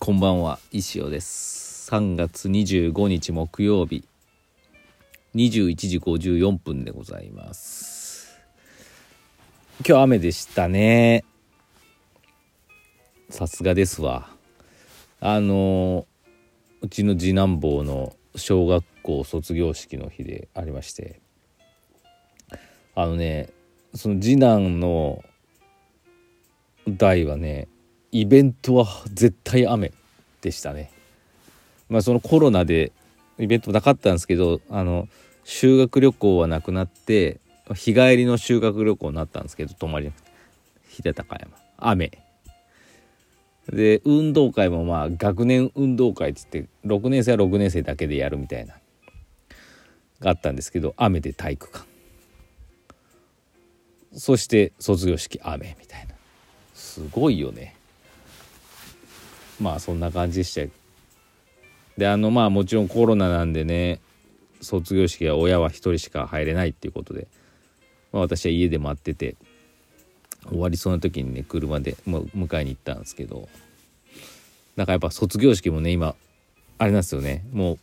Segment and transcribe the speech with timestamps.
[0.00, 1.90] こんばんは石尾です。
[1.90, 4.04] 3月25日木曜日
[5.34, 8.38] 21時54分でございます。
[9.86, 11.24] 今日雨でしたね。
[13.30, 14.28] さすがですわ。
[15.20, 16.06] あの
[16.82, 21.20] うちの次男坊の小学校卒業式の日でありまして
[22.94, 23.50] あのね
[23.94, 25.22] その次男の
[26.88, 27.68] 代はね
[28.14, 29.92] イベントは絶対雨
[30.40, 30.92] でしたね。
[31.88, 32.92] まあそのコロナで
[33.40, 35.08] イベントなかったんですけどあの
[35.42, 37.40] 修学旅行はなくなって
[37.74, 40.12] 日帰りの修学旅行になったんですけど泊まり
[40.88, 41.50] 秀高山。
[41.76, 42.12] 雨。
[43.68, 48.74] で運動会もまあ学年運動会っつって6年生は6年生だけでやるみたいな
[50.20, 51.84] があったんですけど雨で体育館。
[54.12, 56.14] そして卒業式雨みたいな。
[56.74, 57.74] すごいよね。
[59.64, 60.70] まあそんな感じでした
[61.96, 63.98] であのまあもちろんコロナなんでね
[64.60, 67.28] 卒業式は親は1人しか入れないっていうことで、
[68.12, 69.36] まあ、私は家で待ってて
[70.50, 73.48] 終わりそうな時にね車で迎えに行ったんですけど
[74.76, 76.14] なんかやっぱ卒業式もね今
[76.76, 77.44] あれなんですよね。
[77.52, 77.78] もう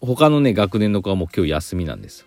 [0.00, 2.26] 他のね学年の子はもう今日休みなんですよ。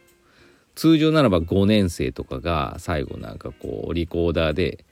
[0.73, 4.85] 通常ならば5年生とかが最後なんかこうリコーダーで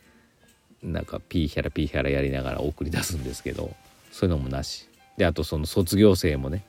[0.83, 3.71] なんかピーヒャラピーヒャラやりながら送り出すんですけど
[4.13, 4.87] そういうのもなし。
[5.17, 6.63] であとその卒業生もね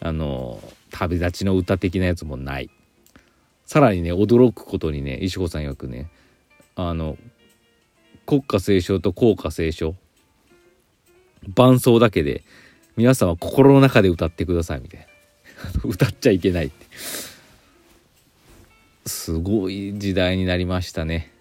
[0.00, 2.70] あの旅立ちの歌的なやつもない。
[3.64, 6.10] さらにね驚くことにね石子さん曰くね
[6.76, 7.16] あの
[8.26, 9.94] 国歌斉唱と校歌斉唱
[11.48, 12.44] 伴奏だけで
[12.96, 15.06] 皆さんは心の中で歌ってくださいみたいな。
[15.88, 16.86] 歌っちゃいけないって。
[19.06, 21.31] すごい時代になりましたね。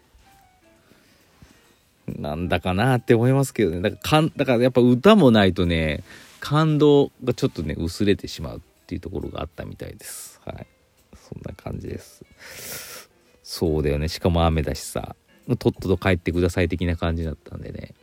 [2.18, 3.82] なんだかなって思いますけどね。
[3.82, 6.04] だからだからやっぱ歌もないとね
[6.40, 10.42] 感動がちょっとね薄れてしまうっていうところがあったみたいです。
[10.46, 10.68] はい。
[11.16, 13.10] そんな感じです。
[13.44, 14.08] そうだよね。
[14.08, 15.16] しかも雨だしさ。
[15.58, 17.94] とっとと帰ってください的な感じだったんでね。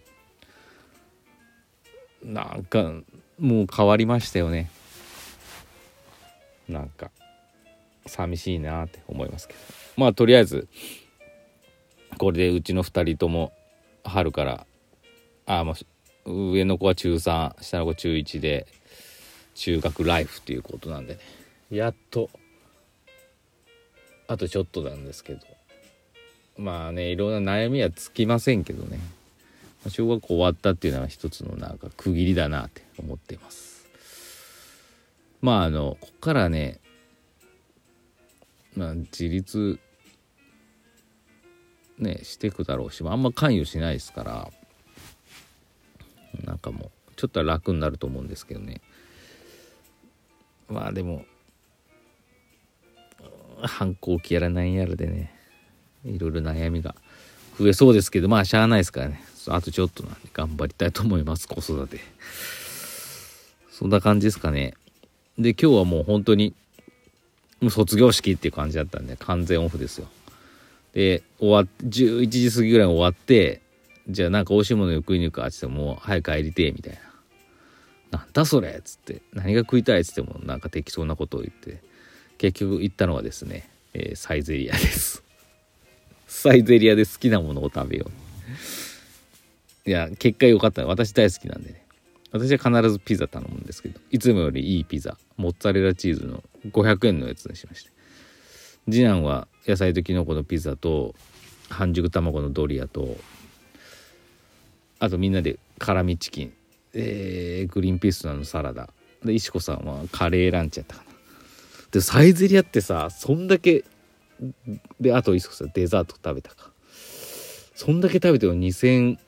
[2.23, 2.93] なんか
[3.39, 4.71] もう変わりましたよね。
[6.69, 7.11] なんか
[8.07, 9.61] 寂しいなって思いますけど。
[9.97, 10.69] まあとりあえず
[12.19, 13.53] これでうちの2人とも
[14.05, 14.67] 春から。
[15.47, 15.75] あも
[16.27, 18.67] う上の子は中3下の子中1で
[19.55, 21.21] 中学ライフということなんでね。
[21.71, 22.31] やっと。
[24.27, 25.41] あとちょっとなんですけど。
[26.59, 28.99] まあねいろんな悩みはつきませんけどね。
[29.89, 33.89] 小学校終わったっていうのは一つのなんか区切りだなって思っています。
[35.41, 36.81] まああのこっからね
[38.77, 39.79] まあ自立
[41.99, 44.51] ねしていくだろうしあんま関与しないですから
[46.45, 48.81] なんかもうちょっと楽になると思うんですけどね。
[50.69, 51.25] まあでも
[53.63, 55.35] 反抗期やらないやらでね
[56.05, 56.95] いろいろ悩みが
[57.59, 59.23] 増えそうですけどまあしゃあないですからね。
[59.49, 61.99] あとちょっとなんで頑張りたいと思います子育て。
[63.71, 64.75] そんな感じですかね。
[65.39, 66.55] で今日はもう本当に
[67.61, 70.09] もう卒業式っていう感じだったんで完全オフですよ。
[70.93, 73.61] で終わっ11時過ぎぐらいに終わって
[74.09, 76.95] じゃあなんか美味しいもの食いに行くかっつってもう早く帰りてえみたい
[78.13, 78.19] な。
[78.19, 79.21] なんだそれっつって。
[79.35, 81.83] 何が食いたいっつってもなんか適当なことを言って。
[82.39, 85.23] 結局行ったのはですね、えー、サイゼリアです。
[86.27, 88.11] サイゼリアで好きなものを食べよ
[89.87, 89.89] う。
[89.91, 91.85] いや結果良かった私大好きなんでね。
[92.31, 97.91] 私は必ずピザ頼むんですけどいつもよりいいピザモッツァレラチーズの500円のやつにしました。
[98.91, 101.15] 次男は野菜ときのこのピザと
[101.69, 103.17] 半熟卵のドリアと
[104.99, 106.53] あとみんなで辛味チキン、
[106.95, 108.89] えー、グリーンピースのサラダ。
[109.25, 111.11] で石子さんはカレーランチやったかな。
[111.91, 113.85] でサイゼリアってさそんだけ
[115.01, 116.71] であと石子さんデザート食べたか。
[117.75, 119.19] そんだけ食べても2300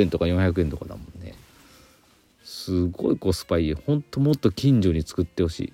[0.00, 1.34] 円とか400円とかだもんね。
[2.42, 5.72] すごいコスパいいほんともっと近所に作ってほしい。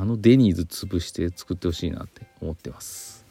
[0.00, 3.24] あのデニーズ潰して作ってほしいなって思ってます。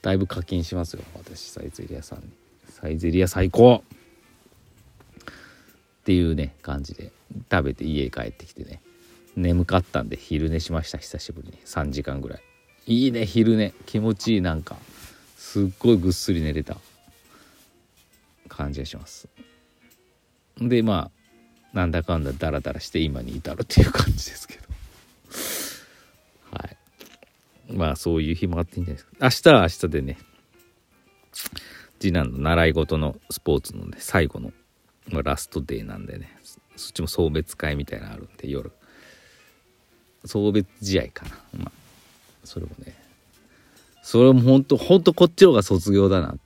[0.00, 2.30] だいぶ課金しますよ私サイゼリアさんに。
[2.68, 3.82] サイゼリア最高。
[5.22, 7.12] っていうね感じで
[7.50, 8.80] 食べて家帰ってきてね。
[9.36, 11.58] 眠かったんで昼寝しました久しぶりに。
[11.64, 12.42] 3時間ぐらい。
[12.86, 13.72] いいね昼寝。
[13.86, 14.76] 気持ちいいなんか。
[15.36, 16.76] すっごいぐっすり寝れた。
[18.48, 19.28] 感じがします。
[20.58, 21.10] でま
[21.72, 24.62] あなんだかんだダラダラして今に至るっていう感じですけど
[26.50, 26.76] はい
[27.72, 29.50] まあそういう日もあっていいんじゃないですか。
[29.50, 30.18] 明日は明日でね
[31.98, 34.52] 次男の習い事のスポーツのね最後の
[35.10, 36.36] まあ、ラストデーなんでね
[36.76, 38.70] そっちも送別会みたいなのあるんで夜。
[40.24, 41.36] 送別試合かな。
[41.58, 41.72] まあ
[42.44, 42.94] それもね
[44.02, 46.36] それも本当本当こっちの方が卒業だな。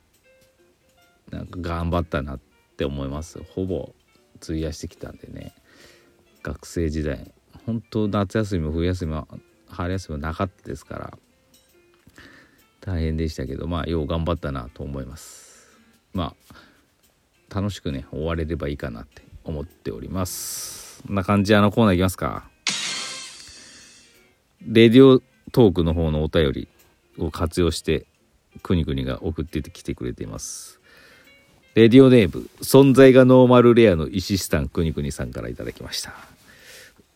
[1.31, 2.39] なんか頑張ったなっ
[2.77, 3.93] て思いますほぼ
[4.41, 5.53] 費やしてきたんでね。
[6.41, 7.31] 学生時代
[7.65, 9.27] 本当夏休みも冬休みも
[9.69, 11.17] 春休みもなかったですから
[12.81, 15.67] 大変でしたけどまあよう頑張ったなと思います。
[16.13, 21.03] まあ楽しくね終われればいいかなって思っております。
[21.05, 22.49] こんな感じあのコーナーいきますか。
[24.65, 25.21] レディオ
[25.51, 26.67] トークの方のお便り
[27.17, 28.05] を活用して
[28.63, 30.79] くにくにが送ってきてくれています。
[31.75, 36.13] レディオネーム存在がノーマルレアの石スタンくにくにさんから頂きました。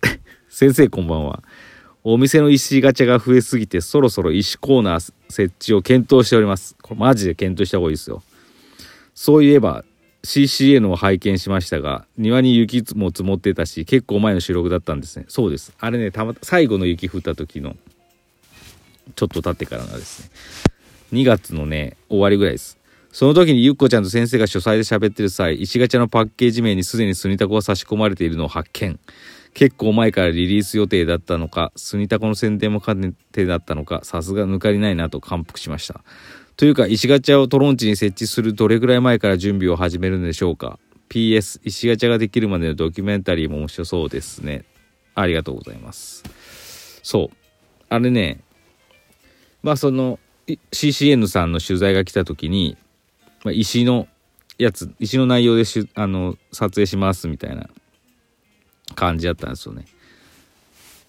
[0.49, 1.43] 先生こんばんは。
[2.03, 6.75] お店の石ガチャが増えすぎてそろそろ石コーナー設置を検討しております。
[6.81, 8.23] これマジで検討した方がいいですよ。
[9.13, 9.83] そういえば
[10.23, 15.25] CCN を拝見しましたが庭に雪も積もってたし結構前の収録だったんですね。
[15.27, 15.73] そうです。
[15.79, 17.75] あれねたま最後の雪降った時の
[19.15, 20.29] ちょっと経ってからのですね。
[21.13, 22.79] 2月のね終わりぐらいです。
[23.11, 28.99] その時にゆっこちゃんと先生が書斎で喋ってる際石ガチャのパッケージ名にすでにスニタコが差し込まれているのを発見。
[29.53, 36.03] 結構前からリリース予定だったのかスニタコの宣伝も兼ねてだったのかさすが抜かりないなと感服しました。
[36.57, 40.79] というか石ガチャをトロンチに設置するどれぐらい前から準備を始めるんでしょうか。
[41.09, 44.63] PS 石ガチャができるまでのドキュメンタリーも面白そうですね。
[45.15, 46.23] ありがとうございます。
[47.03, 47.37] そう。
[47.89, 48.39] あれね。
[49.63, 50.19] まあその
[50.71, 52.77] CCN さんの取材が来た時に、
[53.43, 54.07] まあ、石の
[54.57, 57.69] やつ石の内容でしあの撮影しますみたいな。
[58.95, 59.85] 感じだったんですよね。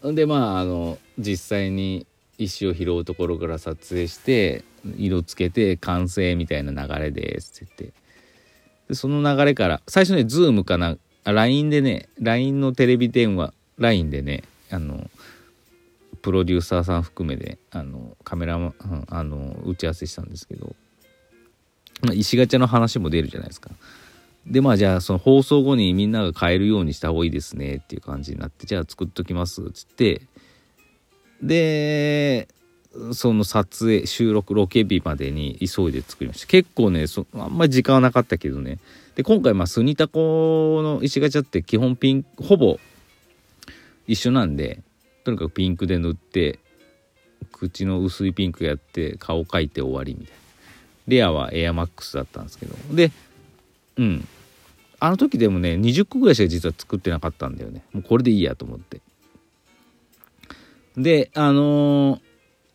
[0.02, 2.06] でまああの実際に
[2.38, 4.64] 石を拾うところから撮影して
[4.96, 7.98] 色つけて完成みたいな流れですって言って
[8.88, 15.08] でその流れから最初ねズームかな LINE でね LINE のテレビ電話 LINE でねあの
[16.22, 18.74] プロデューサーさん含めであのカメラマ
[19.08, 20.74] あの打ち合わせしたんですけど、
[22.02, 23.70] まあ、石ガチャの話も出るじゃないですか。
[24.46, 30.22] でまあじゃあその放送後にみんなが買えるようにした方がいいですねっていう感じになってじゃあ作っときますっつって
[31.42, 32.48] で
[33.12, 36.46] その撮影収録ロケ日までに急いで作りました。
[36.46, 38.78] 結構ねそあんまり時間はなかったけどね。
[39.14, 42.78] で今回まあスニタコの石ガチャって基本ピンほぼ
[44.06, 44.82] 一緒なんで
[45.24, 46.58] とにかくピンクで塗って
[47.50, 50.42] 口の薄いピンクやって顔描いて終わりみたいな。
[51.08, 52.76] レアはエアマックスだったんですけど。
[52.92, 53.10] で
[53.96, 54.28] うん。
[55.00, 57.82] あの時でもね20個ぐらいしか実は作ってなかったんだよね。
[57.92, 59.00] もうこれでいいやと思って。
[60.96, 62.20] であのー、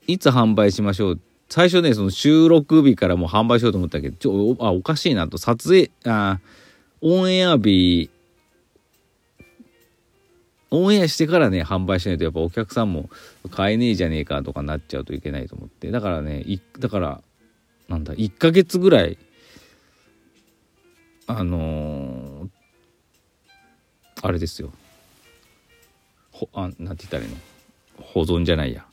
[0.08, 1.20] いつ販売しましょう？
[1.50, 5.38] 最初ねその収録日からもう販売しようと思ったけどちょあおかしいなと。
[5.38, 6.40] 撮影あ
[7.02, 8.10] オンエア日
[10.70, 13.10] オンエアしてからね販売しないとやっぱお客さんも
[13.52, 15.90] 買えねえじゃねえかとかなっちゃうといけないと思って。
[15.92, 16.44] だからね
[16.80, 17.22] だから
[17.88, 19.18] なんだ1ヶ月ぐらい
[21.28, 22.50] あのー、
[24.22, 24.72] あれですよ。
[26.32, 27.38] ほあなんて言ったらいいの？
[28.02, 28.86] 保存じゃないや。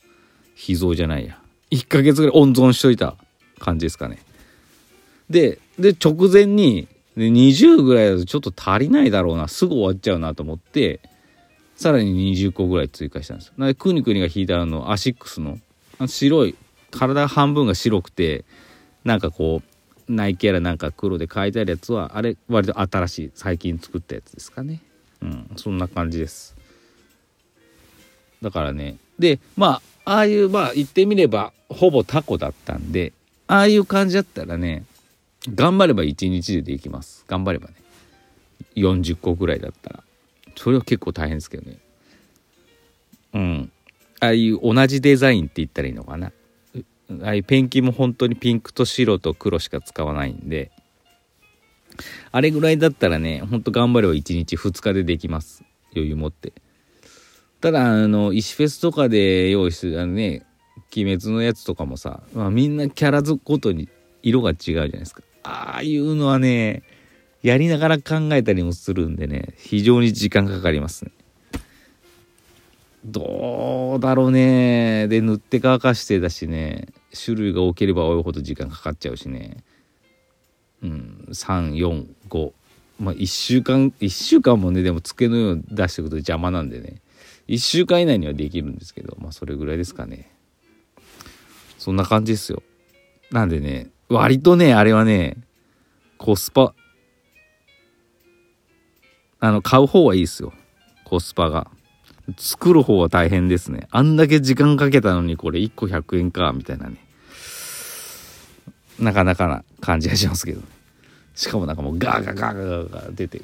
[0.54, 1.38] 秘蔵じゃないや。
[1.70, 3.16] 1ヶ月ぐらい温存しといた
[3.58, 4.18] 感じですかね。
[5.30, 9.48] でで直前にで20ぐらいだとちょっと足りないだろうな。
[9.48, 11.00] すぐ終わっちゃうなと思って
[11.76, 15.58] さらに20個ぐらい追加したんですなのでくにくにが引いたあのアシックスの
[16.06, 16.56] 白い
[16.90, 18.44] 体半分が白くて
[19.04, 19.73] なんかこう
[20.08, 24.82] ナイキやらなんか黒で書いてあるやつはあれ割と新しい最近作ったやつですかね。
[25.22, 26.56] うんそんな感じです。
[28.42, 33.12] だからねでまあああいうまあ言ってみればほぼタコだったんで
[33.46, 34.84] ああいう感じだったらね
[35.54, 37.24] 頑張れば1日でできます。
[37.26, 37.74] 頑張ればね
[38.76, 40.04] 40個ぐらいだったら。
[40.56, 41.78] それは結構大変ですけどね。
[43.34, 43.72] うん。
[44.20, 46.32] ああいう同じデザインって言ったらいいのかな。
[47.22, 50.70] ああいペンキも本当にピンクと白と黒しか使わないんで、
[52.32, 55.64] あれぐらいだったらね、ほんと頑張れば1日2日でできます。
[55.94, 56.52] 余裕持って。
[57.60, 60.44] ただ、あの、石フェスとかで用意する、あのね、
[60.94, 63.88] 鬼滅のやつとかもさ、まあ、みんなキャラごとに
[64.22, 65.22] 色が違うじゃないですか。
[65.44, 66.82] ああいうのはね、
[67.42, 71.12] やりながら考えたりもするんでね、非常に時間かかりますね。
[73.04, 75.08] どうだろうね。
[75.08, 79.58] で、塗って乾かしてだしね、種類が多ければ多いほど時間かかっちゃうしね。
[80.82, 82.52] うん、3、4、5。
[83.00, 87.00] まあ、1週間、1週間もね、でも机の上を出していくと邪魔なんでね。
[87.48, 90.30] 1週間以内にはできるんですけど、まあ、それぐらいですかね。
[91.78, 92.62] そんな感じですよ。
[93.30, 95.36] なんでね、割とね、あれはね、
[96.18, 96.74] コスパ、
[99.44, 100.54] あの買う方はいいですよ
[101.04, 101.70] コスパが
[102.38, 106.96] 作る方は大変ですねあんだけ時間かけたのにこれ1個100円かみたいなね
[108.98, 110.60] なかなかな感じがしますけど
[111.34, 113.42] しかもなんかもうガーガーガーガーガー出て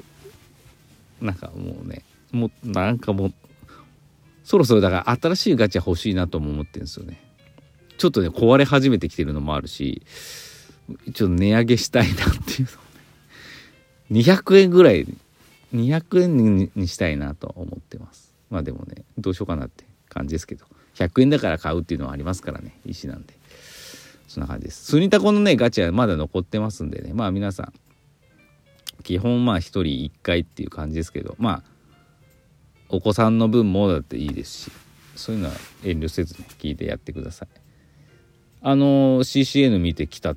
[1.21, 3.33] なんかもうねもうなんかもう
[4.43, 7.21] そろそろだから新しいガチャ欲しいなとも思ってるんですよね。
[7.97, 10.01] ちょっとね壊れ始めてきてるのもあるし
[11.13, 12.67] ちょっと値上げしたいなっていう
[14.11, 15.07] の200円ぐらい
[15.73, 18.33] 200円にしたいなと思ってます。
[18.49, 20.65] まあでもねどうしようかなって感じですけど。
[20.95, 23.33] 100円だから買うっていうのはありますからね石なんで。
[24.33, 24.85] そんな感じです。
[24.85, 27.11] スニタコのねガチャまだ残ってますんでね。
[27.13, 27.73] まあ皆さん
[29.03, 31.35] 基本まあ1人1回っていう感じですけど。
[31.37, 31.71] まあ
[32.89, 34.71] お子さんの分もだっていいですし。
[35.15, 37.49] そういうのは遠慮せずね聞いてやってください。
[38.61, 40.35] あの CCN 見てきた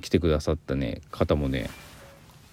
[0.00, 1.68] 来てくださったね方もね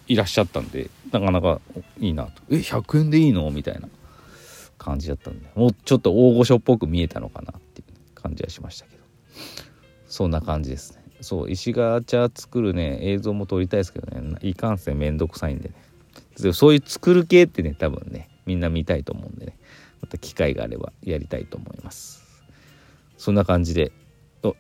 [0.07, 1.61] いらっしゃったんでなかなか
[1.99, 3.87] いいなと「え100円でいいの?」みたいな
[4.77, 5.49] 感じだったんで。
[5.55, 9.03] もうちょっと大御所っぽく見えたのかなっていう感じはしましたけど。
[10.09, 10.99] そんな感じですね。
[11.21, 14.37] そう石ガチャ作るね映像も撮りたいですけどね。
[14.41, 16.53] いかんせんめんどくさいんでね。
[16.53, 19.57] そういう作る系ってね多分ねみんな見たいと思うんでね。
[20.01, 22.23] また機会があればやりたいと思います。
[23.17, 23.91] そんな感じで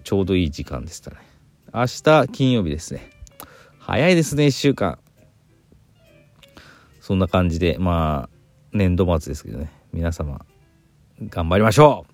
[0.03, 1.17] ちょうどいい時間でしたね。
[1.73, 3.09] 明日金曜日ですね。
[3.79, 4.99] 早いですね1週間。
[7.01, 8.37] そんな感じでまあ
[8.71, 9.71] 年度末ですけどね。
[9.93, 10.45] 皆様
[11.29, 12.08] 頑張りましょう。